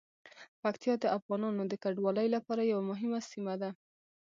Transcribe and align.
پکتیا 0.61 0.93
د 0.99 1.05
افغانانو 1.17 1.61
د 1.67 1.73
کډوالۍ 1.83 2.27
لپاره 2.35 2.61
یوه 2.71 2.83
مهمه 2.91 3.19
سیمه 3.31 3.55
ده. 3.61 3.69